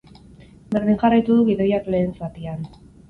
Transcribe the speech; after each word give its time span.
Berdin 0.75 0.97
jarraitu 1.03 1.37
du 1.41 1.45
gidoiak 1.51 1.91
lehen 1.97 2.11
zatian. 2.25 2.65